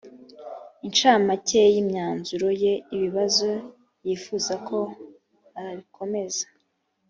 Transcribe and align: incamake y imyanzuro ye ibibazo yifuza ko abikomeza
incamake 0.87 1.61
y 1.73 1.77
imyanzuro 1.83 2.47
ye 2.63 2.73
ibibazo 2.95 3.49
yifuza 4.05 4.53
ko 4.67 4.77
abikomeza 5.59 6.45